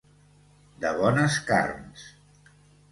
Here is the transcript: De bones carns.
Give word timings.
De 0.85 0.95
bones 1.03 1.39
carns. 1.51 2.11